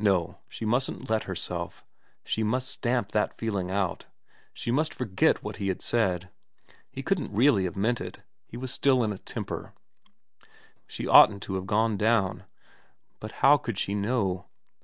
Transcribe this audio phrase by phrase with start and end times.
[0.00, 1.84] No, she mustn't let herself,
[2.24, 4.06] she must stamp that feeling out;
[4.52, 6.28] she must forget what he had said.
[6.90, 8.18] He couldn't really have meant it.
[8.48, 9.72] He was still in a temper.
[10.88, 12.46] She oughtn't to have gone down.
[13.20, 14.46] But how could she know